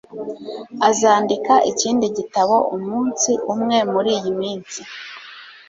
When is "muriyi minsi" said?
3.91-4.79